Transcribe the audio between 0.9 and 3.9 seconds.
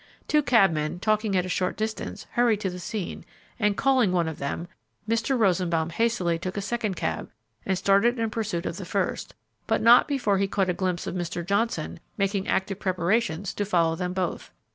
talking at a short distance, hurried to the scene, and,